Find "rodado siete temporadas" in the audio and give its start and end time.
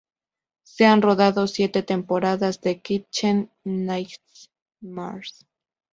1.03-2.59